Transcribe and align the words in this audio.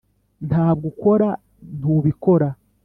ntabwo 0.47 0.83
ukora, 0.93 1.27
ntubikora 1.79 2.47